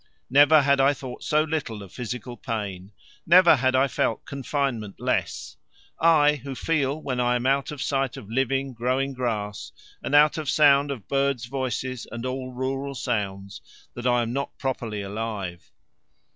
[0.31, 2.91] Never had I thought so little of physical pain.
[3.27, 5.57] Never had I felt confinement less
[5.99, 10.39] I who feel, when I am out of sight of living, growing grass, and out
[10.39, 13.61] of sound of birds' voices and all rural sounds,
[13.93, 15.71] that I am not properly alive!